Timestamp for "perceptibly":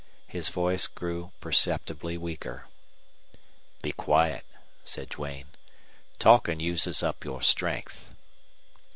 1.41-2.17